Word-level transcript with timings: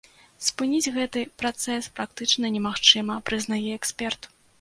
Спыніць 0.45 0.93
гэты 0.95 1.21
працэс 1.41 1.89
практычна 1.99 2.51
немагчыма, 2.55 3.19
прызнае 3.29 3.61
эксперт. 3.77 4.21